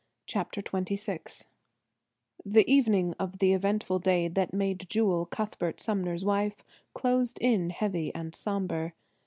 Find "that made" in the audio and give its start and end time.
4.29-4.89